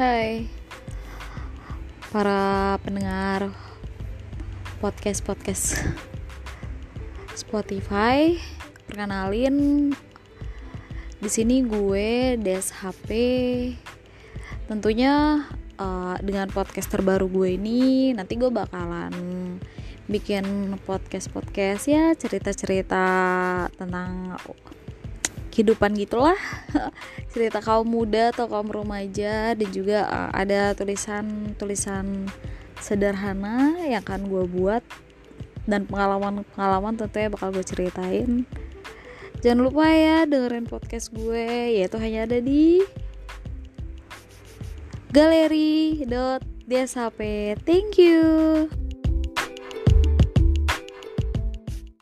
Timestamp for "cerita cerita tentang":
22.16-24.32